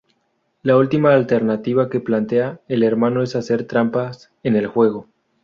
La 0.63 0.77
última 0.77 1.13
alternativa 1.13 1.87
que 1.87 1.99
plantea 1.99 2.59
el 2.67 2.81
hermano 2.81 3.21
es 3.21 3.35
hacer 3.35 3.65
trampas 3.67 4.31
en 4.41 4.55
el 4.55 4.65
juego. 4.65 5.05